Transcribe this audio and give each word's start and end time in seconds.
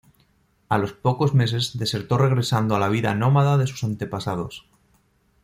A 0.67 0.79
los 0.79 0.93
pocos 0.93 1.35
meses 1.35 1.77
desertó 1.77 2.17
regresando 2.17 2.75
a 2.75 2.79
la 2.79 2.89
vida 2.89 3.13
nómada 3.13 3.59
de 3.59 3.67
sus 3.67 3.83
antepasados. 3.83 4.65